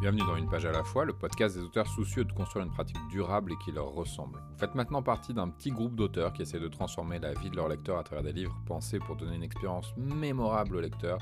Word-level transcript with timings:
Bienvenue 0.00 0.22
dans 0.22 0.36
Une 0.36 0.48
page 0.48 0.64
à 0.64 0.70
la 0.70 0.84
fois, 0.84 1.04
le 1.04 1.12
podcast 1.12 1.56
des 1.56 1.62
auteurs 1.64 1.88
soucieux 1.88 2.24
de 2.24 2.30
construire 2.32 2.64
une 2.64 2.70
pratique 2.70 2.96
durable 3.10 3.52
et 3.52 3.56
qui 3.64 3.72
leur 3.72 3.86
ressemble. 3.86 4.38
Vous 4.52 4.58
faites 4.58 4.76
maintenant 4.76 5.02
partie 5.02 5.34
d'un 5.34 5.48
petit 5.48 5.72
groupe 5.72 5.96
d'auteurs 5.96 6.32
qui 6.32 6.42
essaient 6.42 6.60
de 6.60 6.68
transformer 6.68 7.18
la 7.18 7.34
vie 7.34 7.50
de 7.50 7.56
leurs 7.56 7.66
lecteurs 7.68 7.98
à 7.98 8.04
travers 8.04 8.22
des 8.22 8.32
livres 8.32 8.56
pensés 8.64 9.00
pour 9.00 9.16
donner 9.16 9.34
une 9.34 9.42
expérience 9.42 9.92
mémorable 9.96 10.76
aux 10.76 10.80
lecteurs 10.80 11.18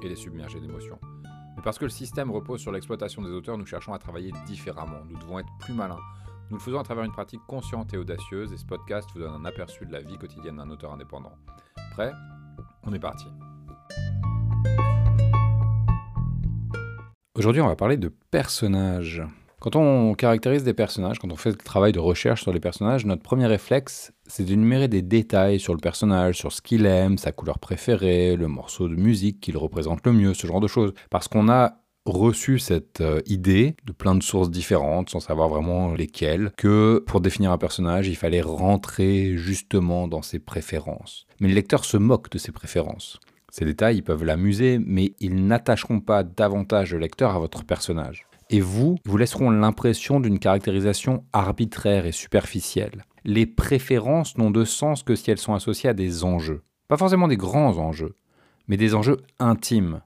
et 0.00 0.08
les 0.08 0.14
submerger 0.14 0.60
d'émotions. 0.60 1.00
Mais 1.56 1.62
parce 1.64 1.76
que 1.76 1.86
le 1.86 1.90
système 1.90 2.30
repose 2.30 2.60
sur 2.60 2.70
l'exploitation 2.70 3.20
des 3.20 3.30
auteurs, 3.30 3.58
nous 3.58 3.66
cherchons 3.66 3.92
à 3.92 3.98
travailler 3.98 4.30
différemment. 4.46 5.04
Nous 5.10 5.18
devons 5.18 5.40
être 5.40 5.50
plus 5.58 5.74
malins. 5.74 5.98
Nous 6.50 6.56
le 6.58 6.62
faisons 6.62 6.78
à 6.78 6.84
travers 6.84 7.02
une 7.02 7.10
pratique 7.10 7.42
consciente 7.48 7.94
et 7.94 7.98
audacieuse 7.98 8.52
et 8.52 8.56
ce 8.56 8.64
podcast 8.64 9.08
vous 9.12 9.22
donne 9.22 9.34
un 9.34 9.44
aperçu 9.44 9.86
de 9.86 9.92
la 9.92 10.00
vie 10.00 10.18
quotidienne 10.18 10.58
d'un 10.58 10.70
auteur 10.70 10.92
indépendant. 10.92 11.32
Prêt? 11.94 12.12
On 12.84 12.92
est 12.92 13.00
parti. 13.00 13.26
Aujourd'hui, 17.36 17.60
on 17.62 17.66
va 17.66 17.74
parler 17.74 17.96
de 17.96 18.12
personnages. 18.30 19.20
Quand 19.58 19.74
on 19.74 20.14
caractérise 20.14 20.62
des 20.62 20.72
personnages, 20.72 21.18
quand 21.18 21.32
on 21.32 21.36
fait 21.36 21.50
le 21.50 21.56
travail 21.56 21.90
de 21.90 21.98
recherche 21.98 22.42
sur 22.42 22.52
les 22.52 22.60
personnages, 22.60 23.06
notre 23.06 23.22
premier 23.22 23.46
réflexe, 23.46 24.12
c'est 24.28 24.44
d'énumérer 24.44 24.86
des 24.86 25.02
détails 25.02 25.58
sur 25.58 25.74
le 25.74 25.80
personnage, 25.80 26.36
sur 26.36 26.52
ce 26.52 26.62
qu'il 26.62 26.86
aime, 26.86 27.18
sa 27.18 27.32
couleur 27.32 27.58
préférée, 27.58 28.36
le 28.36 28.46
morceau 28.46 28.86
de 28.86 28.94
musique 28.94 29.40
qu'il 29.40 29.56
représente 29.56 30.06
le 30.06 30.12
mieux, 30.12 30.32
ce 30.32 30.46
genre 30.46 30.60
de 30.60 30.68
choses. 30.68 30.94
Parce 31.10 31.26
qu'on 31.26 31.48
a 31.48 31.78
reçu 32.04 32.60
cette 32.60 33.00
euh, 33.00 33.20
idée 33.26 33.74
de 33.84 33.90
plein 33.90 34.14
de 34.14 34.22
sources 34.22 34.50
différentes, 34.50 35.10
sans 35.10 35.18
savoir 35.18 35.48
vraiment 35.48 35.92
lesquelles, 35.92 36.52
que 36.56 37.02
pour 37.04 37.20
définir 37.20 37.50
un 37.50 37.58
personnage, 37.58 38.06
il 38.06 38.14
fallait 38.16 38.42
rentrer 38.42 39.36
justement 39.36 40.06
dans 40.06 40.22
ses 40.22 40.38
préférences. 40.38 41.26
Mais 41.40 41.48
le 41.48 41.54
lecteur 41.54 41.84
se 41.84 41.96
moque 41.96 42.30
de 42.30 42.38
ses 42.38 42.52
préférences. 42.52 43.18
Ces 43.56 43.64
détails 43.64 44.02
peuvent 44.02 44.24
l'amuser, 44.24 44.80
mais 44.84 45.14
ils 45.20 45.46
n'attacheront 45.46 46.00
pas 46.00 46.24
davantage 46.24 46.92
le 46.92 46.98
lecteur 46.98 47.36
à 47.36 47.38
votre 47.38 47.62
personnage. 47.62 48.26
Et 48.50 48.58
vous, 48.60 48.96
vous 49.04 49.16
laisseront 49.16 49.48
l'impression 49.48 50.18
d'une 50.18 50.40
caractérisation 50.40 51.24
arbitraire 51.32 52.04
et 52.04 52.10
superficielle. 52.10 53.04
Les 53.22 53.46
préférences 53.46 54.36
n'ont 54.38 54.50
de 54.50 54.64
sens 54.64 55.04
que 55.04 55.14
si 55.14 55.30
elles 55.30 55.38
sont 55.38 55.54
associées 55.54 55.88
à 55.88 55.94
des 55.94 56.24
enjeux. 56.24 56.64
Pas 56.88 56.96
forcément 56.96 57.28
des 57.28 57.36
grands 57.36 57.78
enjeux, 57.78 58.16
mais 58.66 58.76
des 58.76 58.96
enjeux 58.96 59.18
intimes, 59.38 60.00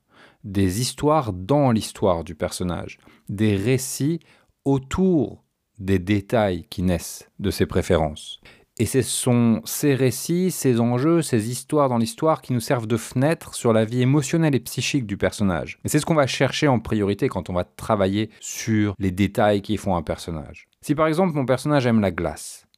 des 0.44 0.82
histoires 0.82 1.32
dans 1.32 1.70
l'histoire 1.70 2.24
du 2.24 2.34
personnage, 2.34 2.98
des 3.30 3.56
récits 3.56 4.20
autour 4.66 5.42
des 5.78 5.98
détails 5.98 6.66
qui 6.68 6.82
naissent 6.82 7.30
de 7.38 7.50
ces 7.50 7.64
préférences. 7.64 8.42
Et 8.80 8.86
ce 8.86 9.02
sont 9.02 9.60
ces 9.64 9.96
récits, 9.96 10.52
ces 10.52 10.78
enjeux, 10.78 11.20
ces 11.20 11.50
histoires 11.50 11.88
dans 11.88 11.98
l'histoire 11.98 12.40
qui 12.42 12.52
nous 12.52 12.60
servent 12.60 12.86
de 12.86 12.96
fenêtre 12.96 13.54
sur 13.54 13.72
la 13.72 13.84
vie 13.84 14.02
émotionnelle 14.02 14.54
et 14.54 14.60
psychique 14.60 15.04
du 15.04 15.16
personnage. 15.16 15.80
Et 15.84 15.88
c'est 15.88 15.98
ce 15.98 16.06
qu'on 16.06 16.14
va 16.14 16.28
chercher 16.28 16.68
en 16.68 16.78
priorité 16.78 17.28
quand 17.28 17.50
on 17.50 17.54
va 17.54 17.64
travailler 17.64 18.30
sur 18.38 18.94
les 19.00 19.10
détails 19.10 19.62
qui 19.62 19.76
font 19.78 19.96
un 19.96 20.02
personnage. 20.02 20.68
Si 20.80 20.94
par 20.94 21.08
exemple 21.08 21.34
mon 21.34 21.44
personnage 21.44 21.86
aime 21.86 22.00
la 22.00 22.12
glace, 22.12 22.68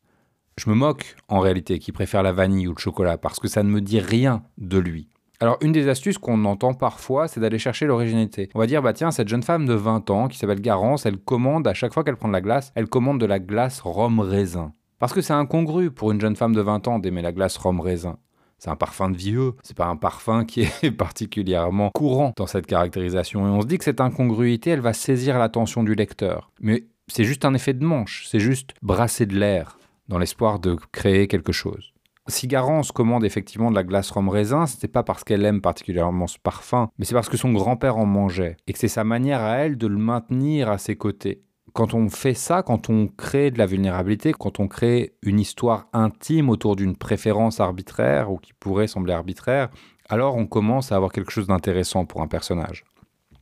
je 0.56 0.71
me 0.71 0.75
moque 0.75 1.17
en 1.28 1.41
réalité 1.41 1.78
qui 1.78 1.93
préfère 1.93 2.23
la 2.23 2.33
vanille 2.33 2.67
ou 2.67 2.75
le 2.75 2.81
chocolat 2.81 3.19
parce 3.19 3.39
que 3.39 3.48
ça 3.48 3.62
ne 3.62 3.69
me 3.69 3.83
dit 3.83 4.01
rien 4.01 4.43
de 4.56 4.78
lui. 4.78 5.09
Alors 5.39 5.59
une 5.61 5.73
des 5.73 5.89
astuces 5.89 6.19
qu'on 6.19 6.47
entend 6.47 6.73
parfois, 6.73 7.28
c'est 7.28 7.41
d'aller 7.41 7.59
chercher 7.59 7.87
l'originalité. 7.87 8.48
On 8.55 8.59
va 8.59 8.67
dire, 8.67 8.81
bah 8.81 8.95
tiens, 8.95 9.11
cette 9.11 9.28
jeune 9.28 9.43
femme 9.43 9.67
de 9.67 9.75
20 9.75 10.09
ans 10.11 10.28
qui 10.28 10.39
s'appelle 10.39 10.61
Garance, 10.61 11.05
elle 11.05 11.19
commande, 11.19 11.67
à 11.67 11.75
chaque 11.75 11.93
fois 11.93 12.05
qu'elle 12.05 12.17
prend 12.17 12.28
de 12.28 12.34
la 12.34 12.43
glace, 12.43 12.73
elle 12.75 12.89
commande 12.89 13.21
de 13.21 13.27
la 13.27 13.39
glace 13.39 13.81
rhum 13.81 14.21
raisin. 14.21 14.73
Parce 15.01 15.15
que 15.15 15.23
c'est 15.23 15.33
incongru 15.33 15.91
pour 15.91 16.12
une 16.12 16.20
jeune 16.20 16.37
femme 16.37 16.55
de 16.55 16.61
20 16.61 16.87
ans 16.87 16.98
d'aimer 16.98 17.23
la 17.23 17.33
glace 17.33 17.56
rhum 17.56 17.81
raisin. 17.81 18.19
C'est 18.59 18.69
un 18.69 18.77
parfum 18.77 19.09
de 19.09 19.17
vieux, 19.17 19.55
c'est 19.62 19.77
pas 19.77 19.87
un 19.87 19.97
parfum 19.97 20.45
qui 20.45 20.61
est 20.61 20.91
particulièrement 20.97 21.89
courant 21.95 22.34
dans 22.37 22.47
cette 22.47 22.67
caractérisation. 22.67 23.47
Et 23.47 23.51
on 23.51 23.62
se 23.62 23.67
dit 23.67 23.78
que 23.78 23.84
cette 23.84 24.03
incongruité, 24.03 24.69
elle 24.69 24.83
va 24.83 24.93
saisir 24.93 25.39
l'attention 25.39 25.83
du 25.83 25.95
lecteur. 25.95 26.51
Mais 26.61 26.84
c'est 27.09 27.25
juste 27.25 27.47
un 27.47 27.55
effet 27.55 27.73
de 27.73 27.83
manche, 27.83 28.27
c'est 28.28 28.41
juste 28.41 28.75
brasser 28.83 29.25
de 29.25 29.38
l'air 29.38 29.78
dans 30.09 30.19
l'espoir 30.19 30.59
de 30.59 30.77
créer 30.93 31.28
quelque 31.28 31.53
chose. 31.53 31.94
Si 32.28 32.47
Garance 32.47 32.93
commande 32.93 33.25
effectivement 33.25 33.71
de 33.71 33.77
la 33.77 33.84
glace 33.84 34.11
rhum 34.11 34.28
raisin, 34.28 34.67
c'était 34.67 34.87
pas 34.87 35.03
parce 35.03 35.25
qu'elle 35.25 35.47
aime 35.47 35.62
particulièrement 35.62 36.27
ce 36.27 36.38
parfum, 36.38 36.91
mais 36.99 37.06
c'est 37.06 37.15
parce 37.15 37.31
que 37.31 37.38
son 37.38 37.53
grand-père 37.53 37.97
en 37.97 38.05
mangeait, 38.05 38.59
et 38.67 38.75
que 38.75 38.78
c'est 38.78 38.87
sa 38.87 39.05
manière 39.05 39.41
à 39.41 39.56
elle 39.56 39.78
de 39.78 39.87
le 39.87 39.97
maintenir 39.97 40.69
à 40.69 40.77
ses 40.77 40.97
côtés 40.97 41.43
quand 41.72 41.94
on 41.94 42.08
fait 42.08 42.34
ça, 42.34 42.62
quand 42.62 42.91
on 42.91 43.06
crée 43.06 43.50
de 43.50 43.58
la 43.58 43.66
vulnérabilité, 43.66 44.32
quand 44.32 44.60
on 44.60 44.69
crée 44.69 45.14
une 45.22 45.41
histoire 45.41 45.88
intime 45.92 46.48
autour 46.48 46.76
d'une 46.76 46.97
préférence 46.97 47.60
arbitraire 47.60 48.31
ou 48.31 48.38
qui 48.38 48.53
pourrait 48.53 48.86
sembler 48.86 49.12
arbitraire, 49.12 49.70
alors 50.08 50.36
on 50.36 50.47
commence 50.47 50.92
à 50.92 50.97
avoir 50.97 51.12
quelque 51.12 51.32
chose 51.32 51.47
d'intéressant 51.47 52.04
pour 52.04 52.22
un 52.22 52.28
personnage. 52.28 52.84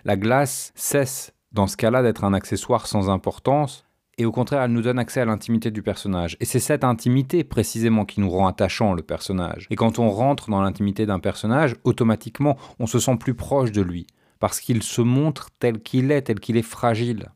La 0.04 0.16
glace 0.16 0.72
cesse 0.74 1.32
dans 1.52 1.66
ce 1.66 1.76
cas-là 1.76 2.02
d'être 2.02 2.24
un 2.24 2.34
accessoire 2.34 2.86
sans 2.86 3.10
importance 3.10 3.84
et 4.18 4.26
au 4.26 4.32
contraire 4.32 4.62
elle 4.62 4.72
nous 4.72 4.82
donne 4.82 4.98
accès 4.98 5.20
à 5.20 5.24
l'intimité 5.24 5.70
du 5.70 5.82
personnage. 5.82 6.36
Et 6.40 6.44
c'est 6.44 6.60
cette 6.60 6.84
intimité 6.84 7.44
précisément 7.44 8.04
qui 8.04 8.20
nous 8.20 8.30
rend 8.30 8.46
attachant 8.46 8.92
le 8.92 9.02
personnage. 9.02 9.66
Et 9.70 9.76
quand 9.76 9.98
on 9.98 10.10
rentre 10.10 10.50
dans 10.50 10.60
l'intimité 10.60 11.06
d'un 11.06 11.20
personnage, 11.20 11.76
automatiquement 11.84 12.56
on 12.78 12.86
se 12.86 12.98
sent 12.98 13.16
plus 13.16 13.34
proche 13.34 13.72
de 13.72 13.82
lui 13.82 14.06
parce 14.38 14.60
qu'il 14.60 14.82
se 14.82 15.00
montre 15.00 15.50
tel 15.58 15.80
qu'il 15.80 16.12
est, 16.12 16.22
tel 16.22 16.38
qu'il 16.40 16.56
est 16.56 16.62
fragile. 16.62 17.30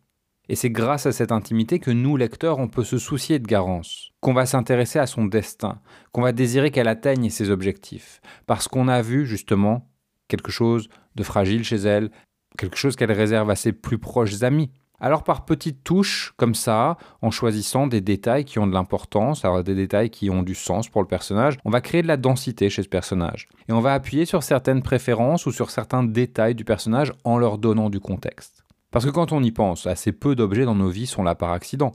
Et 0.52 0.54
c'est 0.54 0.68
grâce 0.68 1.06
à 1.06 1.12
cette 1.12 1.32
intimité 1.32 1.78
que 1.78 1.90
nous, 1.90 2.18
lecteurs, 2.18 2.58
on 2.58 2.68
peut 2.68 2.84
se 2.84 2.98
soucier 2.98 3.38
de 3.38 3.46
Garance, 3.46 4.10
qu'on 4.20 4.34
va 4.34 4.44
s'intéresser 4.44 4.98
à 4.98 5.06
son 5.06 5.24
destin, 5.24 5.80
qu'on 6.12 6.20
va 6.20 6.32
désirer 6.32 6.70
qu'elle 6.70 6.88
atteigne 6.88 7.30
ses 7.30 7.48
objectifs, 7.48 8.20
parce 8.46 8.68
qu'on 8.68 8.86
a 8.86 9.00
vu 9.00 9.24
justement 9.24 9.88
quelque 10.28 10.52
chose 10.52 10.90
de 11.14 11.22
fragile 11.22 11.64
chez 11.64 11.76
elle, 11.76 12.10
quelque 12.58 12.76
chose 12.76 12.96
qu'elle 12.96 13.12
réserve 13.12 13.48
à 13.48 13.56
ses 13.56 13.72
plus 13.72 13.96
proches 13.96 14.42
amis. 14.42 14.70
Alors 15.00 15.24
par 15.24 15.46
petites 15.46 15.84
touches, 15.84 16.34
comme 16.36 16.54
ça, 16.54 16.98
en 17.22 17.30
choisissant 17.30 17.86
des 17.86 18.02
détails 18.02 18.44
qui 18.44 18.58
ont 18.58 18.66
de 18.66 18.74
l'importance, 18.74 19.46
alors 19.46 19.64
des 19.64 19.74
détails 19.74 20.10
qui 20.10 20.28
ont 20.28 20.42
du 20.42 20.54
sens 20.54 20.90
pour 20.90 21.00
le 21.00 21.08
personnage, 21.08 21.56
on 21.64 21.70
va 21.70 21.80
créer 21.80 22.02
de 22.02 22.08
la 22.08 22.18
densité 22.18 22.68
chez 22.68 22.82
ce 22.82 22.90
personnage. 22.90 23.48
Et 23.70 23.72
on 23.72 23.80
va 23.80 23.94
appuyer 23.94 24.26
sur 24.26 24.42
certaines 24.42 24.82
préférences 24.82 25.46
ou 25.46 25.50
sur 25.50 25.70
certains 25.70 26.02
détails 26.02 26.54
du 26.54 26.66
personnage 26.66 27.10
en 27.24 27.38
leur 27.38 27.56
donnant 27.56 27.88
du 27.88 28.00
contexte. 28.00 28.61
Parce 28.92 29.06
que 29.06 29.10
quand 29.10 29.32
on 29.32 29.42
y 29.42 29.50
pense, 29.50 29.86
assez 29.86 30.12
peu 30.12 30.36
d'objets 30.36 30.66
dans 30.66 30.74
nos 30.74 30.90
vies 30.90 31.06
sont 31.06 31.22
là 31.22 31.34
par 31.34 31.50
accident. 31.52 31.92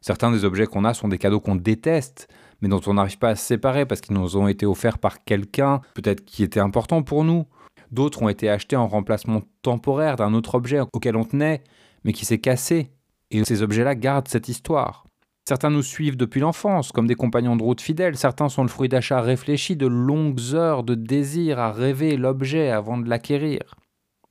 Certains 0.00 0.32
des 0.32 0.44
objets 0.44 0.66
qu'on 0.66 0.84
a 0.84 0.92
sont 0.92 1.08
des 1.08 1.16
cadeaux 1.16 1.40
qu'on 1.40 1.54
déteste, 1.54 2.28
mais 2.60 2.68
dont 2.68 2.80
on 2.86 2.94
n'arrive 2.94 3.18
pas 3.18 3.30
à 3.30 3.36
se 3.36 3.46
séparer 3.46 3.86
parce 3.86 4.00
qu'ils 4.00 4.16
nous 4.16 4.36
ont 4.36 4.48
été 4.48 4.66
offerts 4.66 4.98
par 4.98 5.24
quelqu'un, 5.24 5.80
peut-être 5.94 6.24
qui 6.24 6.42
était 6.42 6.60
important 6.60 7.02
pour 7.02 7.24
nous. 7.24 7.46
D'autres 7.92 8.22
ont 8.22 8.28
été 8.28 8.50
achetés 8.50 8.74
en 8.74 8.88
remplacement 8.88 9.42
temporaire 9.62 10.16
d'un 10.16 10.34
autre 10.34 10.56
objet 10.56 10.80
auquel 10.92 11.16
on 11.16 11.24
tenait, 11.24 11.62
mais 12.02 12.12
qui 12.12 12.24
s'est 12.24 12.40
cassé. 12.40 12.90
Et 13.30 13.44
ces 13.44 13.62
objets-là 13.62 13.94
gardent 13.94 14.28
cette 14.28 14.48
histoire. 14.48 15.06
Certains 15.48 15.70
nous 15.70 15.82
suivent 15.82 16.16
depuis 16.16 16.40
l'enfance, 16.40 16.90
comme 16.90 17.06
des 17.06 17.14
compagnons 17.14 17.54
de 17.54 17.62
route 17.62 17.80
fidèles. 17.80 18.16
Certains 18.16 18.48
sont 18.48 18.62
le 18.62 18.68
fruit 18.68 18.88
d'achats 18.88 19.20
réfléchis, 19.20 19.76
de 19.76 19.86
longues 19.86 20.40
heures 20.54 20.82
de 20.82 20.96
désir 20.96 21.60
à 21.60 21.70
rêver 21.70 22.16
l'objet 22.16 22.70
avant 22.70 22.98
de 22.98 23.08
l'acquérir. 23.08 23.76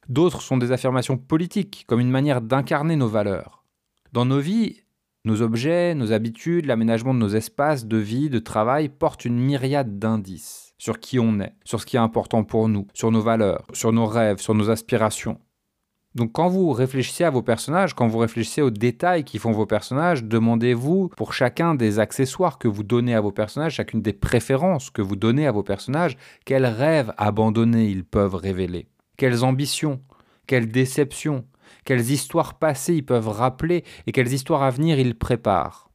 D'autres 0.09 0.41
sont 0.41 0.57
des 0.57 0.71
affirmations 0.71 1.17
politiques, 1.17 1.85
comme 1.87 1.99
une 1.99 2.09
manière 2.09 2.41
d'incarner 2.41 2.95
nos 2.95 3.07
valeurs. 3.07 3.63
Dans 4.11 4.25
nos 4.25 4.39
vies, 4.39 4.81
nos 5.25 5.41
objets, 5.41 5.95
nos 5.95 6.11
habitudes, 6.11 6.65
l'aménagement 6.65 7.13
de 7.13 7.19
nos 7.19 7.29
espaces 7.29 7.85
de 7.85 7.97
vie, 7.97 8.29
de 8.29 8.39
travail 8.39 8.89
portent 8.89 9.25
une 9.25 9.39
myriade 9.39 9.97
d'indices 9.97 10.73
sur 10.77 10.99
qui 10.99 11.17
on 11.17 11.39
est, 11.39 11.53
sur 11.63 11.79
ce 11.79 11.85
qui 11.85 11.95
est 11.95 11.99
important 11.99 12.43
pour 12.43 12.67
nous, 12.67 12.87
sur 12.93 13.09
nos 13.09 13.21
valeurs, 13.21 13.65
sur 13.71 13.93
nos 13.93 14.05
rêves, 14.05 14.39
sur 14.39 14.53
nos 14.53 14.69
aspirations. 14.69 15.39
Donc 16.15 16.33
quand 16.33 16.47
vous 16.47 16.71
réfléchissez 16.71 17.23
à 17.23 17.29
vos 17.29 17.41
personnages, 17.41 17.95
quand 17.95 18.07
vous 18.07 18.19
réfléchissez 18.19 18.61
aux 18.61 18.69
détails 18.69 19.23
qui 19.23 19.39
font 19.39 19.51
vos 19.51 19.65
personnages, 19.65 20.23
demandez-vous 20.23 21.09
pour 21.15 21.33
chacun 21.33 21.73
des 21.73 21.99
accessoires 21.99 22.59
que 22.59 22.67
vous 22.67 22.83
donnez 22.83 23.15
à 23.15 23.21
vos 23.21 23.31
personnages, 23.31 23.75
chacune 23.75 24.01
des 24.01 24.13
préférences 24.13 24.89
que 24.89 25.01
vous 25.01 25.15
donnez 25.15 25.47
à 25.47 25.51
vos 25.51 25.63
personnages, 25.63 26.17
quels 26.45 26.65
rêves 26.65 27.13
abandonnés 27.17 27.87
ils 27.87 28.05
peuvent 28.05 28.35
révéler. 28.35 28.88
Quelles 29.18 29.44
ambitions, 29.44 30.01
quelles 30.48 30.71
déceptions, 30.71 31.45
quelles 31.86 32.12
histoires 32.12 32.57
passées 32.57 32.95
ils 32.95 33.06
peuvent 33.06 33.30
rappeler 33.30 33.83
et 34.07 34.12
quelles 34.12 34.33
histoires 34.33 34.63
à 34.63 34.69
venir 34.69 35.00
ils 35.00 35.18
préparent. 35.18 35.89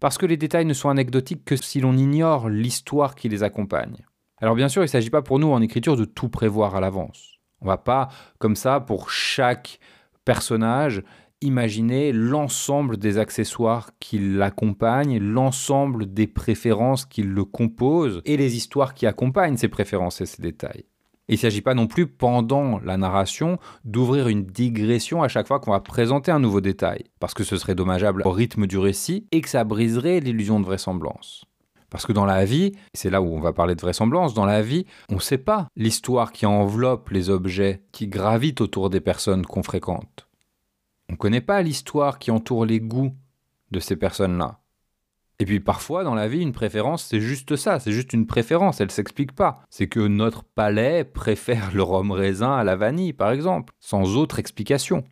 Parce 0.00 0.18
que 0.18 0.26
les 0.26 0.36
détails 0.36 0.66
ne 0.66 0.74
sont 0.74 0.88
anecdotiques 0.88 1.44
que 1.44 1.56
si 1.56 1.80
l'on 1.80 1.96
ignore 1.96 2.48
l'histoire 2.48 3.14
qui 3.14 3.28
les 3.28 3.42
accompagne. 3.42 4.04
Alors 4.40 4.54
bien 4.54 4.68
sûr, 4.68 4.82
il 4.82 4.86
ne 4.86 4.90
s'agit 4.90 5.10
pas 5.10 5.22
pour 5.22 5.38
nous 5.38 5.50
en 5.50 5.62
écriture 5.62 5.96
de 5.96 6.04
tout 6.04 6.28
prévoir 6.28 6.74
à 6.74 6.80
l'avance. 6.80 7.38
On 7.60 7.66
va 7.66 7.78
pas, 7.78 8.08
comme 8.38 8.56
ça, 8.56 8.80
pour 8.80 9.10
chaque 9.10 9.78
personnage, 10.24 11.02
imaginer 11.40 12.12
l'ensemble 12.12 12.96
des 12.96 13.18
accessoires 13.18 13.90
qui 14.00 14.18
l'accompagnent, 14.18 15.18
l'ensemble 15.18 16.12
des 16.12 16.26
préférences 16.26 17.06
qui 17.06 17.22
le 17.22 17.44
composent 17.44 18.20
et 18.24 18.36
les 18.36 18.56
histoires 18.56 18.94
qui 18.94 19.06
accompagnent 19.06 19.56
ces 19.56 19.68
préférences 19.68 20.20
et 20.20 20.26
ces 20.26 20.42
détails 20.42 20.84
il 21.28 21.34
ne 21.34 21.38
s'agit 21.38 21.62
pas 21.62 21.74
non 21.74 21.86
plus, 21.86 22.06
pendant 22.06 22.78
la 22.80 22.96
narration, 22.96 23.58
d'ouvrir 23.84 24.28
une 24.28 24.44
digression 24.44 25.22
à 25.22 25.28
chaque 25.28 25.46
fois 25.46 25.60
qu'on 25.60 25.70
va 25.70 25.80
présenter 25.80 26.30
un 26.30 26.38
nouveau 26.38 26.60
détail, 26.60 27.04
parce 27.18 27.34
que 27.34 27.44
ce 27.44 27.56
serait 27.56 27.74
dommageable 27.74 28.22
au 28.24 28.30
rythme 28.30 28.66
du 28.66 28.78
récit 28.78 29.26
et 29.32 29.40
que 29.40 29.48
ça 29.48 29.64
briserait 29.64 30.20
l'illusion 30.20 30.60
de 30.60 30.66
vraisemblance. 30.66 31.44
Parce 31.88 32.06
que 32.06 32.12
dans 32.12 32.26
la 32.26 32.44
vie, 32.44 32.72
c'est 32.92 33.08
là 33.08 33.22
où 33.22 33.34
on 33.34 33.40
va 33.40 33.52
parler 33.52 33.74
de 33.74 33.80
vraisemblance, 33.80 34.34
dans 34.34 34.46
la 34.46 34.62
vie, 34.62 34.84
on 35.10 35.14
ne 35.14 35.20
sait 35.20 35.38
pas 35.38 35.68
l'histoire 35.76 36.32
qui 36.32 36.44
enveloppe 36.44 37.10
les 37.10 37.30
objets 37.30 37.82
qui 37.92 38.08
gravitent 38.08 38.60
autour 38.60 38.90
des 38.90 39.00
personnes 39.00 39.46
qu'on 39.46 39.62
fréquente. 39.62 40.28
On 41.08 41.12
ne 41.12 41.18
connaît 41.18 41.40
pas 41.40 41.62
l'histoire 41.62 42.18
qui 42.18 42.30
entoure 42.30 42.66
les 42.66 42.80
goûts 42.80 43.14
de 43.70 43.80
ces 43.80 43.96
personnes-là. 43.96 44.58
Et 45.40 45.44
puis 45.44 45.60
parfois, 45.60 46.04
dans 46.04 46.14
la 46.14 46.28
vie, 46.28 46.40
une 46.40 46.52
préférence, 46.52 47.04
c'est 47.04 47.20
juste 47.20 47.56
ça, 47.56 47.80
c'est 47.80 47.92
juste 47.92 48.12
une 48.12 48.26
préférence, 48.26 48.80
elle 48.80 48.90
s'explique 48.90 49.32
pas. 49.32 49.60
C'est 49.68 49.88
que 49.88 50.00
notre 50.00 50.44
palais 50.44 51.04
préfère 51.04 51.74
le 51.74 51.82
rhum 51.82 52.12
raisin 52.12 52.52
à 52.52 52.64
la 52.64 52.76
vanille, 52.76 53.12
par 53.12 53.30
exemple, 53.30 53.74
sans 53.80 54.16
autre 54.16 54.38
explication. 54.38 55.04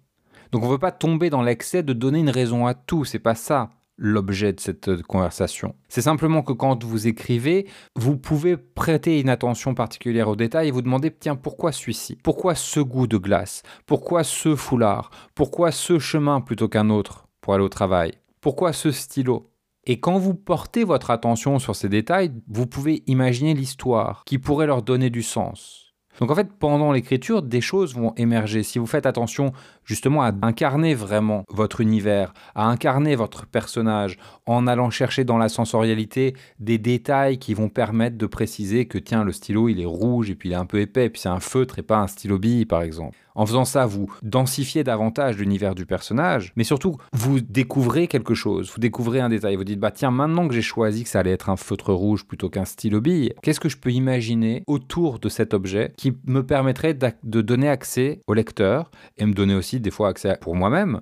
Donc 0.52 0.62
on 0.62 0.66
ne 0.66 0.72
veut 0.72 0.78
pas 0.78 0.92
tomber 0.92 1.30
dans 1.30 1.42
l'excès 1.42 1.82
de 1.82 1.92
donner 1.92 2.20
une 2.20 2.30
raison 2.30 2.66
à 2.66 2.74
tout, 2.74 3.04
c'est 3.04 3.18
pas 3.18 3.34
ça 3.34 3.70
l'objet 3.98 4.52
de 4.52 4.60
cette 4.60 5.02
conversation. 5.02 5.74
C'est 5.88 6.02
simplement 6.02 6.42
que 6.42 6.52
quand 6.52 6.82
vous 6.82 7.06
écrivez, 7.06 7.68
vous 7.94 8.16
pouvez 8.16 8.56
prêter 8.56 9.20
une 9.20 9.28
attention 9.28 9.74
particulière 9.74 10.28
aux 10.28 10.36
détails 10.36 10.68
et 10.68 10.72
vous 10.72 10.82
demander 10.82 11.10
tiens 11.10 11.36
pourquoi 11.36 11.72
celui-ci? 11.72 12.18
Pourquoi 12.22 12.54
ce 12.54 12.80
goût 12.80 13.06
de 13.06 13.16
glace? 13.16 13.62
Pourquoi 13.86 14.24
ce 14.24 14.56
foulard? 14.56 15.10
Pourquoi 15.34 15.70
ce 15.70 15.98
chemin 15.98 16.40
plutôt 16.40 16.68
qu'un 16.68 16.90
autre 16.90 17.28
pour 17.40 17.54
aller 17.54 17.64
au 17.64 17.68
travail? 17.68 18.12
Pourquoi 18.40 18.72
ce 18.72 18.90
stylo? 18.90 19.51
Et 19.84 19.98
quand 19.98 20.18
vous 20.18 20.34
portez 20.34 20.84
votre 20.84 21.10
attention 21.10 21.58
sur 21.58 21.74
ces 21.74 21.88
détails, 21.88 22.32
vous 22.48 22.66
pouvez 22.66 23.02
imaginer 23.06 23.54
l'histoire 23.54 24.22
qui 24.24 24.38
pourrait 24.38 24.66
leur 24.66 24.82
donner 24.82 25.10
du 25.10 25.22
sens. 25.22 25.94
Donc 26.20 26.30
en 26.30 26.34
fait, 26.34 26.52
pendant 26.52 26.92
l'écriture, 26.92 27.42
des 27.42 27.60
choses 27.60 27.94
vont 27.94 28.12
émerger. 28.16 28.62
Si 28.62 28.78
vous 28.78 28.86
faites 28.86 29.06
attention 29.06 29.52
justement 29.84 30.22
à 30.22 30.32
incarner 30.42 30.94
vraiment 30.94 31.44
votre 31.48 31.80
univers, 31.80 32.34
à 32.54 32.66
incarner 32.66 33.16
votre 33.16 33.46
personnage, 33.46 34.18
en 34.46 34.66
allant 34.66 34.90
chercher 34.90 35.24
dans 35.24 35.38
la 35.38 35.48
sensorialité 35.48 36.34
des 36.58 36.78
détails 36.78 37.38
qui 37.38 37.54
vont 37.54 37.68
permettre 37.68 38.16
de 38.16 38.26
préciser 38.26 38.86
que 38.86 38.98
tiens, 38.98 39.24
le 39.24 39.32
stylo, 39.32 39.68
il 39.68 39.80
est 39.80 39.86
rouge 39.86 40.30
et 40.30 40.34
puis 40.34 40.48
il 40.50 40.52
est 40.52 40.56
un 40.56 40.66
peu 40.66 40.80
épais, 40.80 41.08
puis 41.08 41.20
c'est 41.20 41.28
un 41.28 41.40
feutre 41.40 41.78
et 41.78 41.82
pas 41.82 41.98
un 41.98 42.06
stylo 42.06 42.38
bille, 42.38 42.66
par 42.66 42.82
exemple. 42.82 43.16
En 43.34 43.46
faisant 43.46 43.64
ça, 43.64 43.86
vous 43.86 44.12
densifiez 44.22 44.84
davantage 44.84 45.38
l'univers 45.38 45.74
du 45.74 45.86
personnage, 45.86 46.52
mais 46.56 46.64
surtout, 46.64 46.96
vous 47.12 47.40
découvrez 47.40 48.06
quelque 48.06 48.34
chose, 48.34 48.70
vous 48.72 48.80
découvrez 48.80 49.20
un 49.20 49.30
détail, 49.30 49.56
vous 49.56 49.64
dites, 49.64 49.80
bah 49.80 49.90
tiens, 49.90 50.10
maintenant 50.10 50.46
que 50.48 50.54
j'ai 50.54 50.62
choisi 50.62 51.04
que 51.04 51.08
ça 51.08 51.20
allait 51.20 51.30
être 51.30 51.48
un 51.48 51.56
feutre 51.56 51.92
rouge 51.92 52.26
plutôt 52.26 52.50
qu'un 52.50 52.64
stylo 52.66 53.00
bille, 53.00 53.32
qu'est-ce 53.42 53.60
que 53.60 53.70
je 53.70 53.78
peux 53.78 53.90
imaginer 53.90 54.64
autour 54.66 55.18
de 55.18 55.28
cet 55.28 55.54
objet 55.54 55.92
qui 55.96 56.12
me 56.26 56.44
permettrait 56.44 56.94
de 56.94 57.40
donner 57.40 57.68
accès 57.68 58.20
au 58.26 58.34
lecteur 58.34 58.90
et 59.16 59.24
me 59.24 59.32
donner 59.32 59.54
aussi 59.54 59.71
des 59.80 59.90
fois 59.90 60.08
accès 60.08 60.36
pour 60.40 60.54
moi-même 60.54 61.00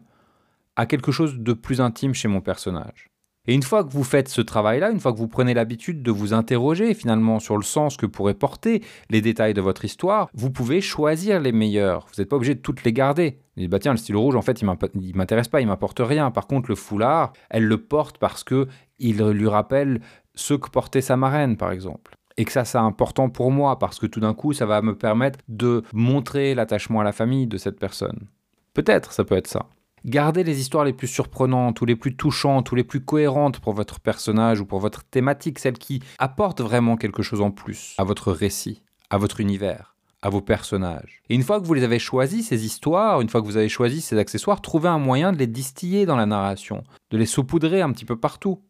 à 0.77 0.87
quelque 0.87 1.13
chose 1.13 1.39
de 1.39 1.53
plus 1.53 1.81
intime 1.81 2.15
chez 2.15 2.29
mon 2.29 2.41
personnage. 2.41 3.11
Et 3.47 3.55
une 3.55 3.63
fois 3.63 3.85
que 3.85 3.91
vous 3.91 4.05
faites 4.05 4.29
ce 4.29 4.43
travail-là, 4.43 4.91
une 4.91 5.01
fois 5.01 5.13
que 5.13 5.19
vous 5.19 5.29
prenez 5.29 5.55
l'habitude 5.55 6.03
de 6.03 6.11
vous 6.11 6.35
interroger 6.35 6.93
finalement 6.95 7.41
sur 7.41 7.57
le 7.57 7.63
sens 7.63 7.97
que 7.97 8.07
pourraient 8.07 8.35
porter 8.35 8.83
les 9.09 9.23
détails 9.23 9.55
de 9.55 9.61
votre 9.61 9.85
histoire, 9.85 10.29
vous 10.35 10.51
pouvez 10.51 10.81
choisir 10.81 11.41
les 11.41 11.53
meilleurs. 11.53 12.07
Vous 12.07 12.21
n'êtes 12.21 12.29
pas 12.29 12.37
obligé 12.37 12.55
de 12.55 12.61
toutes 12.61 12.85
les 12.85 12.93
garder. 12.93 13.39
Vous 13.57 13.63
dites, 13.63 13.71
bah 13.71 13.79
tiens, 13.79 13.93
le 13.93 13.97
stylo 13.97 14.21
rouge, 14.21 14.37
en 14.37 14.43
fait, 14.43 14.61
il 14.63 15.17
m'intéresse 15.17 15.49
pas, 15.49 15.61
il 15.61 15.67
m'apporte 15.67 16.01
rien. 16.01 16.31
Par 16.31 16.47
contre, 16.47 16.69
le 16.69 16.77
foulard, 16.77 17.33
elle 17.49 17.65
le 17.65 17.79
porte 17.79 18.19
parce 18.19 18.45
que 18.45 18.69
il 18.99 19.17
lui 19.17 19.49
rappelle 19.49 20.01
ce 20.35 20.55
que 20.55 20.69
portait 20.69 21.01
sa 21.01 21.17
marraine, 21.17 21.57
par 21.57 21.73
exemple. 21.73 22.13
Et 22.37 22.45
que 22.45 22.53
ça, 22.53 22.65
c'est 22.65 22.79
important 22.79 23.31
pour 23.31 23.51
moi 23.51 23.79
parce 23.79 23.99
que 23.99 24.07
tout 24.07 24.21
d'un 24.21 24.35
coup, 24.35 24.53
ça 24.53 24.67
va 24.67 24.83
me 24.83 24.95
permettre 24.95 25.39
de 25.49 25.83
montrer 25.93 26.55
l'attachement 26.55 27.01
à 27.01 27.05
la 27.05 27.13
famille 27.13 27.47
de 27.47 27.57
cette 27.57 27.81
personne. 27.81 28.29
Peut-être, 28.75 29.13
ça 29.13 29.25
peut 29.25 29.37
être 29.37 29.49
ça. 29.49 29.67
Gardez 30.05 30.45
les 30.45 30.61
histoires 30.61 30.85
les 30.85 30.95
plus 30.95 31.09
surprenantes 31.09 31.81
ou 31.81 31.85
les 31.85 31.97
plus 31.97 32.17
touchantes 32.17 32.73
ou 32.73 32.75
les 32.75 32.85
plus 32.85 33.05
cohérentes 33.05 33.61
pour 33.61 33.75
votre 33.75 34.01
personnage 34.01 34.61
ou 34.61 34.65
pour 34.65 34.81
votre 34.81 35.05
thématique, 35.05 35.59
celles 35.59 35.79
qui 35.79 36.03
apportent 36.19 36.63
vraiment 36.63 36.97
quelque 36.97 37.23
chose 37.23 37.43
en 37.43 37.51
plus 37.51 37.95
à 37.99 38.05
votre 38.05 38.33
récit, 38.33 38.83
à 39.11 39.19
votre 39.19 39.41
univers, 39.41 39.97
à 40.23 40.31
vos 40.31 40.41
personnages. 40.41 41.23
Et 41.29 41.35
une 41.35 41.43
fois 41.43 41.61
que 41.61 41.67
vous 41.67 41.75
les 41.75 41.85
avez 41.85 41.99
choisis, 41.99 42.49
ces 42.49 42.65
histoires, 42.65 43.21
une 43.21 43.29
fois 43.29 43.43
que 43.43 43.47
vous 43.47 43.59
avez 43.59 43.69
choisi 43.69 44.01
ces 44.01 44.17
accessoires, 44.17 44.63
trouvez 44.63 44.89
un 44.89 44.99
moyen 44.99 45.33
de 45.33 45.39
les 45.39 45.47
distiller 45.47 46.07
dans 46.07 46.17
la 46.17 46.27
narration, 46.27 46.83
de 47.11 47.19
les 47.19 47.27
saupoudrer 47.27 47.83
un 47.83 47.93
petit 47.93 48.07
peu 48.07 48.17
partout. 48.17 48.63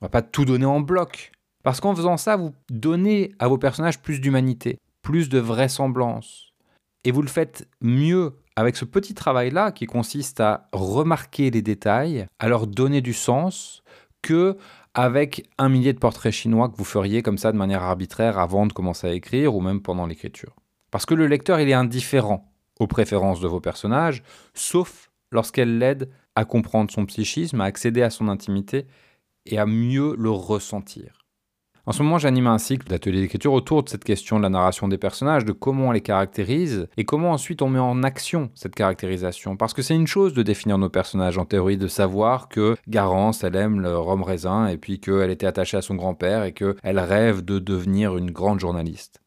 On 0.00 0.06
va 0.06 0.10
pas 0.10 0.22
tout 0.22 0.44
donner 0.44 0.66
en 0.66 0.80
bloc. 0.80 1.32
Parce 1.62 1.80
qu'en 1.80 1.94
faisant 1.94 2.16
ça, 2.16 2.36
vous 2.36 2.54
donnez 2.70 3.32
à 3.38 3.48
vos 3.48 3.58
personnages 3.58 4.00
plus 4.00 4.20
d'humanité, 4.20 4.78
plus 5.02 5.28
de 5.28 5.38
vraisemblance. 5.38 6.52
Et 7.04 7.10
vous 7.10 7.22
le 7.22 7.28
faites 7.28 7.68
mieux 7.80 8.34
avec 8.60 8.76
ce 8.76 8.84
petit 8.84 9.14
travail-là 9.14 9.72
qui 9.72 9.86
consiste 9.86 10.38
à 10.40 10.68
remarquer 10.72 11.50
les 11.50 11.62
détails, 11.62 12.26
à 12.38 12.46
leur 12.46 12.66
donner 12.66 13.00
du 13.00 13.14
sens, 13.14 13.82
que 14.20 14.58
avec 14.92 15.48
un 15.56 15.70
millier 15.70 15.94
de 15.94 15.98
portraits 15.98 16.32
chinois 16.32 16.68
que 16.68 16.76
vous 16.76 16.84
feriez 16.84 17.22
comme 17.22 17.38
ça 17.38 17.52
de 17.52 17.56
manière 17.56 17.82
arbitraire 17.82 18.38
avant 18.38 18.66
de 18.66 18.72
commencer 18.74 19.06
à 19.06 19.14
écrire 19.14 19.54
ou 19.54 19.62
même 19.62 19.80
pendant 19.80 20.04
l'écriture. 20.04 20.54
Parce 20.90 21.06
que 21.06 21.14
le 21.14 21.26
lecteur, 21.26 21.58
il 21.58 21.70
est 21.70 21.74
indifférent 21.74 22.52
aux 22.78 22.86
préférences 22.86 23.40
de 23.40 23.48
vos 23.48 23.60
personnages, 23.60 24.22
sauf 24.52 25.10
lorsqu'elle 25.32 25.78
l'aide 25.78 26.10
à 26.34 26.44
comprendre 26.44 26.90
son 26.90 27.06
psychisme, 27.06 27.62
à 27.62 27.64
accéder 27.64 28.02
à 28.02 28.10
son 28.10 28.28
intimité 28.28 28.86
et 29.46 29.58
à 29.58 29.64
mieux 29.64 30.14
le 30.18 30.30
ressentir. 30.30 31.19
En 31.90 31.92
ce 31.92 32.04
moment, 32.04 32.18
j'anime 32.18 32.46
un 32.46 32.58
cycle 32.58 32.86
d'ateliers 32.86 33.22
d'écriture 33.22 33.52
autour 33.52 33.82
de 33.82 33.88
cette 33.88 34.04
question 34.04 34.36
de 34.36 34.44
la 34.44 34.48
narration 34.48 34.86
des 34.86 34.96
personnages, 34.96 35.44
de 35.44 35.50
comment 35.50 35.88
on 35.88 35.90
les 35.90 36.00
caractérise 36.00 36.86
et 36.96 37.04
comment 37.04 37.32
ensuite 37.32 37.62
on 37.62 37.68
met 37.68 37.80
en 37.80 38.04
action 38.04 38.48
cette 38.54 38.76
caractérisation. 38.76 39.56
Parce 39.56 39.74
que 39.74 39.82
c'est 39.82 39.96
une 39.96 40.06
chose 40.06 40.32
de 40.32 40.44
définir 40.44 40.78
nos 40.78 40.88
personnages 40.88 41.36
en 41.36 41.46
théorie, 41.46 41.78
de 41.78 41.88
savoir 41.88 42.48
que 42.48 42.76
Garance, 42.86 43.42
elle 43.42 43.56
aime 43.56 43.80
le 43.80 43.98
rhum 43.98 44.22
raisin 44.22 44.68
et 44.68 44.76
puis 44.76 45.00
qu'elle 45.00 45.30
était 45.30 45.48
attachée 45.48 45.78
à 45.78 45.82
son 45.82 45.96
grand-père 45.96 46.44
et 46.44 46.52
qu'elle 46.52 47.00
rêve 47.00 47.44
de 47.44 47.58
devenir 47.58 48.16
une 48.16 48.30
grande 48.30 48.60
journaliste. 48.60 49.20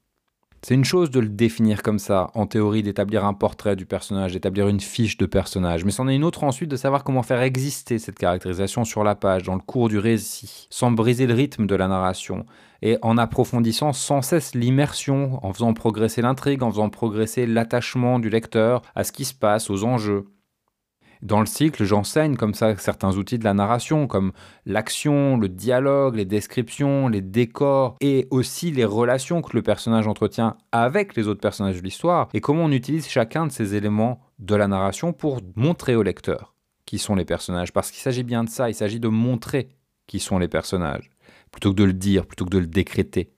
C'est 0.65 0.75
une 0.75 0.86
chose 0.86 1.12
de 1.12 1.19
le 1.19 1.27
définir 1.27 1.83
comme 1.83 2.00
ça, 2.00 2.31
en 2.36 2.48
théorie, 2.48 2.83
d'établir 2.83 3.25
un 3.25 3.33
portrait 3.33 3.75
du 3.75 3.86
personnage, 3.86 4.31
d'établir 4.31 4.69
une 4.69 4.80
fiche 4.80 5.18
de 5.18 5.25
personnage, 5.25 5.83
mais 5.83 5.92
c'en 5.92 6.07
est 6.07 6.15
une 6.15 6.24
autre 6.24 6.45
ensuite 6.45 6.71
de 6.71 6.77
savoir 6.77 7.04
comment 7.04 7.21
faire 7.21 7.42
exister 7.42 8.00
cette 8.00 8.18
caractérisation 8.18 8.86
sur 8.86 9.04
la 9.04 9.13
page, 9.13 9.44
dans 9.44 9.56
le 9.56 9.60
cours 9.60 9.89
du 9.89 9.98
récit, 9.98 10.68
sans 10.69 10.89
briser 10.89 11.27
le 11.27 11.33
rythme 11.33 11.68
de 11.68 11.75
la 11.75 11.89
narration, 11.89 12.45
et 12.81 12.98
en 13.01 13.18
approfondissant 13.18 13.92
sans 13.92 14.21
cesse 14.21 14.56
l'immersion, 14.56 15.45
en 15.45 15.51
faisant 15.51 15.74
progresser 15.74 16.21
l'intrigue, 16.21 16.63
en 16.63 16.71
faisant 16.71 16.89
progresser 16.89 17.45
l'attachement 17.45 18.18
du 18.19 18.30
lecteur 18.30 18.83
à 18.95 19.04
ce 19.04 19.12
qui 19.12 19.25
se 19.25 19.33
passe, 19.33 19.69
aux 19.69 19.83
enjeux. 19.83 20.27
Dans 21.24 21.40
le 21.40 21.46
cycle, 21.46 21.86
j'enseigne 21.86 22.36
comme 22.36 22.54
ça 22.54 22.75
certains 22.75 23.16
outils 23.16 23.40
de 23.40 23.46
la 23.46 23.54
narration, 23.54 24.08
comme 24.08 24.34
l'action, 24.66 25.38
le 25.38 25.48
dialogue, 25.48 26.18
les 26.18 26.25
descriptions, 26.25 27.08
les 27.08 27.22
décors, 27.22 27.96
et 28.02 28.28
aussi 28.30 28.72
les 28.72 28.84
relations 28.84 29.42
que 29.42 29.56
le 29.56 29.62
personnage 29.62 30.06
entretient 30.06 30.58
avec 30.74 31.16
les 31.16 31.30
autres 31.30 31.40
personnages 31.40 31.78
de 31.78 31.81
l'histoire, 31.81 32.28
et 32.34 32.42
comment 32.42 32.66
on 32.66 32.72
utilise 32.74 33.08
chacun 33.08 33.48
de 33.48 33.54
ces 33.54 33.74
éléments 33.74 34.20
de 34.39 34.53
la 34.53 34.68
narration 34.68 35.13
pour 35.13 35.39
montrer 35.56 35.96
au 35.96 36.03
lecteur 36.03 36.56
qui 36.86 37.00
sont 37.00 37.15
les 37.15 37.24
personnages. 37.24 37.72
Parce 37.72 37.89
qu'il 37.89 38.01
s'agit 38.01 38.24
bien 38.24 38.44
de 38.44 38.50
ça, 38.50 38.70
il 38.70 38.75
s'agit 38.75 39.00
de 39.00 39.08
montrer 39.08 39.70
qui 40.08 40.20
sont 40.20 40.39
les 40.39 40.50
personnages, 40.50 41.10
plutôt 41.51 41.72
que 41.72 41.77
de 41.77 41.86
le 41.86 41.94
dire, 41.94 42.25
plutôt 42.25 42.44
que 42.44 42.50
de 42.50 42.60
le 42.60 42.68
décréter. 42.68 43.32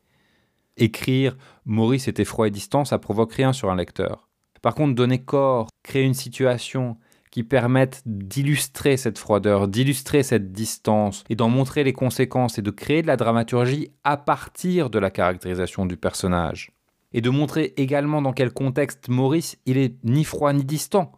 Écrire 0.78 1.38
Maurice 1.66 2.08
était 2.08 2.26
froid 2.26 2.48
et 2.48 2.52
distant, 2.52 2.84
ça 2.84 2.98
provoque 2.98 3.34
rien 3.34 3.54
sur 3.54 3.70
un 3.70 3.76
lecteur. 3.76 4.28
Par 4.64 4.74
contre, 4.74 4.96
donner 4.96 5.20
corps, 5.20 5.68
créer 5.84 6.04
une 6.04 6.16
situation, 6.16 6.98
qui 7.36 7.44
permettent 7.44 8.02
d'illustrer 8.06 8.96
cette 8.96 9.18
froideur, 9.18 9.68
d'illustrer 9.68 10.24
cette 10.24 10.54
distance 10.54 11.26
et 11.30 11.36
d'en 11.36 11.50
montrer 11.50 11.84
les 11.84 11.92
conséquences 11.92 12.58
et 12.58 12.62
de 12.62 12.72
créer 12.72 13.02
de 13.02 13.08
la 13.08 13.18
dramaturgie 13.18 13.92
à 14.06 14.16
partir 14.16 14.90
de 14.90 15.00
la 15.00 15.12
caractérisation 15.12 15.86
du 15.86 15.98
personnage. 15.98 16.72
Et 17.12 17.20
de 17.20 17.30
montrer 17.30 17.74
également 17.76 18.22
dans 18.22 18.32
quel 18.32 18.54
contexte 18.54 19.10
Maurice, 19.10 19.58
il 19.66 19.78
est 19.78 19.98
ni 20.06 20.24
froid 20.24 20.54
ni 20.54 20.64
distant. 20.64 21.12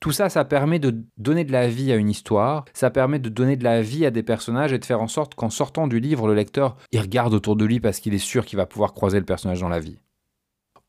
Tout 0.00 0.12
ça, 0.12 0.28
ça 0.28 0.44
permet 0.44 0.80
de 0.80 1.02
donner 1.16 1.44
de 1.44 1.52
la 1.52 1.66
vie 1.66 1.92
à 1.92 1.96
une 1.96 2.10
histoire, 2.10 2.66
ça 2.74 2.90
permet 2.90 3.18
de 3.18 3.30
donner 3.30 3.56
de 3.56 3.64
la 3.64 3.80
vie 3.80 4.04
à 4.04 4.10
des 4.10 4.22
personnages 4.22 4.74
et 4.74 4.78
de 4.78 4.84
faire 4.84 5.00
en 5.00 5.08
sorte 5.08 5.34
qu'en 5.34 5.48
sortant 5.48 5.86
du 5.86 5.98
livre, 5.98 6.28
le 6.28 6.34
lecteur, 6.34 6.76
il 6.92 7.00
regarde 7.00 7.32
autour 7.32 7.56
de 7.56 7.64
lui 7.64 7.80
parce 7.80 8.00
qu'il 8.00 8.12
est 8.12 8.18
sûr 8.18 8.44
qu'il 8.44 8.58
va 8.58 8.66
pouvoir 8.66 8.92
croiser 8.92 9.18
le 9.18 9.24
personnage 9.24 9.62
dans 9.62 9.70
la 9.70 9.80
vie. 9.80 9.96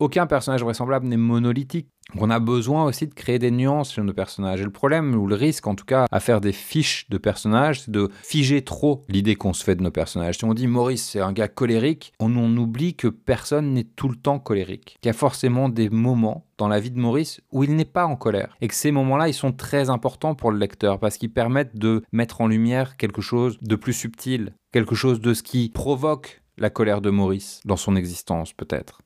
Aucun 0.00 0.26
personnage 0.26 0.62
vraisemblable 0.62 1.06
n'est 1.06 1.18
monolithique. 1.18 1.90
On 2.18 2.30
a 2.30 2.40
besoin 2.40 2.84
aussi 2.86 3.06
de 3.06 3.12
créer 3.12 3.38
des 3.38 3.50
nuances 3.50 3.92
chez 3.92 4.00
nos 4.00 4.14
personnages. 4.14 4.62
Et 4.62 4.64
le 4.64 4.70
problème, 4.70 5.14
ou 5.14 5.26
le 5.26 5.34
risque 5.34 5.66
en 5.66 5.74
tout 5.74 5.84
cas, 5.84 6.06
à 6.10 6.20
faire 6.20 6.40
des 6.40 6.52
fiches 6.52 7.06
de 7.10 7.18
personnages, 7.18 7.82
c'est 7.82 7.90
de 7.90 8.08
figer 8.22 8.62
trop 8.62 9.04
l'idée 9.10 9.36
qu'on 9.36 9.52
se 9.52 9.62
fait 9.62 9.76
de 9.76 9.82
nos 9.82 9.90
personnages. 9.90 10.38
Si 10.38 10.44
on 10.46 10.54
dit 10.54 10.68
Maurice, 10.68 11.06
c'est 11.06 11.20
un 11.20 11.34
gars 11.34 11.48
colérique, 11.48 12.14
on, 12.18 12.34
on 12.34 12.56
oublie 12.56 12.94
que 12.94 13.08
personne 13.08 13.74
n'est 13.74 13.84
tout 13.84 14.08
le 14.08 14.16
temps 14.16 14.38
colérique. 14.38 14.96
Qu'il 15.02 15.10
y 15.10 15.10
a 15.10 15.12
forcément 15.12 15.68
des 15.68 15.90
moments 15.90 16.46
dans 16.56 16.68
la 16.68 16.80
vie 16.80 16.90
de 16.90 16.98
Maurice 16.98 17.42
où 17.52 17.62
il 17.62 17.76
n'est 17.76 17.84
pas 17.84 18.06
en 18.06 18.16
colère. 18.16 18.56
Et 18.62 18.68
que 18.68 18.74
ces 18.74 18.92
moments-là, 18.92 19.28
ils 19.28 19.34
sont 19.34 19.52
très 19.52 19.90
importants 19.90 20.34
pour 20.34 20.50
le 20.50 20.58
lecteur 20.58 20.98
parce 20.98 21.18
qu'ils 21.18 21.32
permettent 21.32 21.76
de 21.76 22.02
mettre 22.10 22.40
en 22.40 22.48
lumière 22.48 22.96
quelque 22.96 23.20
chose 23.20 23.58
de 23.60 23.76
plus 23.76 23.92
subtil, 23.92 24.54
quelque 24.72 24.94
chose 24.94 25.20
de 25.20 25.34
ce 25.34 25.42
qui 25.42 25.68
provoque 25.68 26.40
la 26.56 26.70
colère 26.70 27.02
de 27.02 27.10
Maurice 27.10 27.60
dans 27.66 27.76
son 27.76 27.96
existence 27.96 28.54
peut-être. 28.54 29.02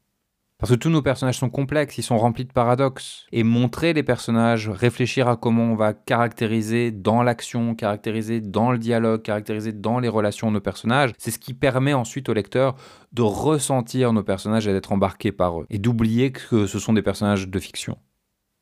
Parce 0.64 0.76
que 0.76 0.80
tous 0.80 0.88
nos 0.88 1.02
personnages 1.02 1.36
sont 1.36 1.50
complexes, 1.50 1.98
ils 1.98 2.02
sont 2.02 2.16
remplis 2.16 2.46
de 2.46 2.50
paradoxes. 2.50 3.26
Et 3.32 3.42
montrer 3.42 3.92
les 3.92 4.02
personnages, 4.02 4.70
réfléchir 4.70 5.28
à 5.28 5.36
comment 5.36 5.64
on 5.64 5.74
va 5.74 5.92
caractériser 5.92 6.90
dans 6.90 7.22
l'action, 7.22 7.74
caractériser 7.74 8.40
dans 8.40 8.72
le 8.72 8.78
dialogue, 8.78 9.20
caractériser 9.20 9.72
dans 9.72 9.98
les 9.98 10.08
relations 10.08 10.50
nos 10.50 10.62
personnages, 10.62 11.12
c'est 11.18 11.30
ce 11.30 11.38
qui 11.38 11.52
permet 11.52 11.92
ensuite 11.92 12.30
au 12.30 12.32
lecteur 12.32 12.76
de 13.12 13.20
ressentir 13.20 14.14
nos 14.14 14.22
personnages 14.22 14.66
et 14.66 14.72
d'être 14.72 14.92
embarqué 14.92 15.32
par 15.32 15.60
eux. 15.60 15.66
Et 15.68 15.78
d'oublier 15.78 16.32
que 16.32 16.66
ce 16.66 16.78
sont 16.78 16.94
des 16.94 17.02
personnages 17.02 17.46
de 17.46 17.58
fiction. 17.58 17.98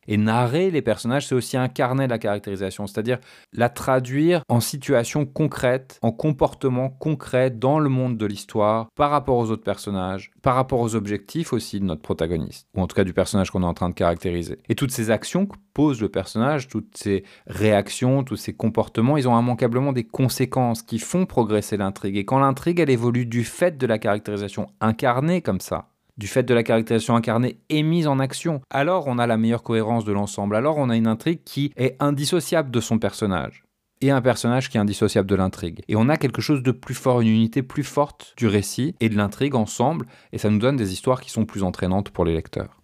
Et 0.08 0.16
narrer 0.16 0.70
les 0.70 0.82
personnages, 0.82 1.26
c'est 1.26 1.34
aussi 1.34 1.56
incarner 1.56 2.06
la 2.06 2.18
caractérisation, 2.18 2.86
c'est-à-dire 2.86 3.18
la 3.52 3.68
traduire 3.68 4.42
en 4.48 4.60
situation 4.60 5.26
concrète, 5.26 5.98
en 6.02 6.12
comportement 6.12 6.90
concret 6.90 7.50
dans 7.50 7.78
le 7.78 7.88
monde 7.88 8.16
de 8.16 8.26
l'histoire, 8.26 8.88
par 8.96 9.10
rapport 9.10 9.36
aux 9.36 9.50
autres 9.50 9.62
personnages, 9.62 10.30
par 10.42 10.54
rapport 10.54 10.80
aux 10.80 10.94
objectifs 10.94 11.52
aussi 11.52 11.80
de 11.80 11.84
notre 11.84 12.02
protagoniste, 12.02 12.66
ou 12.74 12.80
en 12.80 12.86
tout 12.86 12.96
cas 12.96 13.04
du 13.04 13.12
personnage 13.12 13.50
qu'on 13.50 13.62
est 13.62 13.66
en 13.66 13.74
train 13.74 13.88
de 13.88 13.94
caractériser. 13.94 14.58
Et 14.68 14.74
toutes 14.74 14.90
ces 14.90 15.10
actions 15.10 15.46
que 15.46 15.56
pose 15.72 16.00
le 16.00 16.08
personnage, 16.08 16.68
toutes 16.68 16.96
ces 16.96 17.24
réactions, 17.46 18.24
tous 18.24 18.36
ces 18.36 18.52
comportements, 18.52 19.16
ils 19.16 19.28
ont 19.28 19.38
immanquablement 19.38 19.92
des 19.92 20.04
conséquences 20.04 20.82
qui 20.82 20.98
font 20.98 21.26
progresser 21.26 21.76
l'intrigue. 21.76 22.16
Et 22.16 22.24
quand 22.24 22.40
l'intrigue, 22.40 22.80
elle 22.80 22.90
évolue 22.90 23.26
du 23.26 23.44
fait 23.44 23.78
de 23.78 23.86
la 23.86 23.98
caractérisation 23.98 24.66
incarnée 24.80 25.42
comme 25.42 25.60
ça, 25.60 25.91
du 26.22 26.28
fait 26.28 26.44
de 26.44 26.54
la 26.54 26.62
caractérisation 26.62 27.16
incarnée 27.16 27.58
et 27.68 27.82
mise 27.82 28.06
en 28.06 28.20
action, 28.20 28.60
alors 28.70 29.08
on 29.08 29.18
a 29.18 29.26
la 29.26 29.36
meilleure 29.36 29.64
cohérence 29.64 30.04
de 30.04 30.12
l'ensemble, 30.12 30.54
alors 30.54 30.78
on 30.78 30.88
a 30.88 30.94
une 30.96 31.08
intrigue 31.08 31.40
qui 31.44 31.72
est 31.76 31.96
indissociable 31.98 32.70
de 32.70 32.78
son 32.78 33.00
personnage 33.00 33.64
et 34.00 34.12
un 34.12 34.22
personnage 34.22 34.70
qui 34.70 34.76
est 34.76 34.80
indissociable 34.80 35.28
de 35.28 35.34
l'intrigue. 35.34 35.82
Et 35.88 35.96
on 35.96 36.08
a 36.08 36.16
quelque 36.16 36.40
chose 36.40 36.62
de 36.62 36.70
plus 36.70 36.94
fort, 36.94 37.22
une 37.22 37.28
unité 37.28 37.64
plus 37.64 37.82
forte 37.82 38.34
du 38.36 38.46
récit 38.46 38.94
et 39.00 39.08
de 39.08 39.16
l'intrigue 39.16 39.56
ensemble, 39.56 40.06
et 40.30 40.38
ça 40.38 40.48
nous 40.48 40.60
donne 40.60 40.76
des 40.76 40.92
histoires 40.92 41.20
qui 41.20 41.30
sont 41.30 41.44
plus 41.44 41.64
entraînantes 41.64 42.10
pour 42.10 42.24
les 42.24 42.34
lecteurs. 42.34 42.80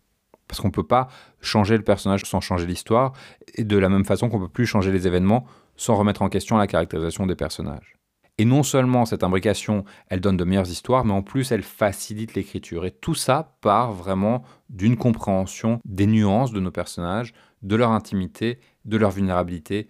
Parce 0.49 0.61
qu'on 0.61 0.68
ne 0.68 0.73
peut 0.73 0.87
pas 0.87 1.07
changer 1.40 1.76
le 1.76 1.85
personnage 1.85 2.25
sans 2.25 2.40
changer 2.40 2.66
l'histoire, 2.66 3.12
et 3.54 3.62
de 3.62 3.78
la 3.78 3.88
même 3.88 4.04
façon 4.04 4.28
qu'on 4.28 4.40
ne 4.40 4.47
peut 4.47 4.52
plus 4.52 4.66
changer 4.66 4.90
les 4.90 5.07
événements 5.07 5.47
sans 5.76 5.95
remettre 5.95 6.23
en 6.23 6.28
question 6.28 6.57
la 6.57 6.66
caractérisation 6.66 7.25
des 7.25 7.37
personnages. 7.37 7.98
Et 8.40 8.45
non 8.45 8.62
seulement 8.62 9.04
cette 9.04 9.25
imbrication, 9.25 9.85
elle 10.09 10.21
donne 10.21 10.37
de 10.37 10.45
meilleures 10.45 10.71
histoires, 10.71 11.04
mais 11.04 11.12
en 11.12 11.23
plus 11.23 11.50
elle 11.50 11.64
facilite 11.64 12.35
l'écriture. 12.35 12.87
Et 12.87 12.92
tout 12.92 13.14
ça 13.14 13.57
part 13.61 13.92
vraiment 13.92 14.45
d'une 14.71 14.97
compréhension 14.97 15.80
des 15.85 16.07
nuances 16.07 16.52
de 16.52 16.61
nos 16.61 16.71
personnages, 16.71 17.35
de 17.62 17.75
leur 17.75 17.90
intimité, 17.90 18.61
de 18.85 18.97
leur 18.97 19.11
vulnérabilité, 19.11 19.88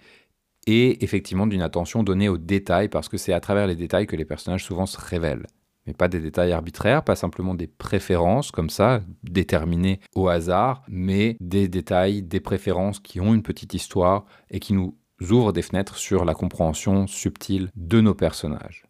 et 0.67 1.05
effectivement 1.05 1.47
d'une 1.47 1.62
attention 1.62 2.02
donnée 2.02 2.28
aux 2.28 2.38
détails, 2.38 2.88
parce 2.88 3.09
que 3.09 3.19
c'est 3.19 3.33
à 3.33 3.40
travers 3.40 3.67
les 3.67 3.76
détails 3.76 4.07
que 4.07 4.17
les 4.17 4.25
personnages 4.25 4.64
souvent 4.64 4.87
se 4.87 4.99
révèlent. 4.99 5.47
Mais 5.87 5.95
pas 5.95 6.09
des 6.09 6.21
détails 6.21 6.52
arbitraires, 6.52 7.02
pas 7.02 7.17
simplement 7.17 7.55
des 7.55 7.67
préférences 7.67 8.50
comme 8.50 8.69
ça, 8.69 9.00
déterminées 9.23 10.00
au 10.14 10.28
hasard, 10.28 10.83
mais 10.88 11.37
des 11.40 11.69
détails, 11.69 12.23
des 12.23 12.40
préférences 12.40 13.00
qui 13.00 13.21
ont 13.21 13.35
une 13.35 13.43
petite 13.43 13.73
histoire 13.73 14.26
et 14.50 14.61
qui 14.61 14.75
nous 14.75 14.97
ouvrent 15.21 15.53
des 15.53 15.63
fenêtres 15.63 15.97
sur 15.97 16.25
la 16.25 16.35
compréhension 16.35 17.07
subtile 17.07 17.71
de 17.77 18.01
nos 18.01 18.15
personnages. 18.15 18.85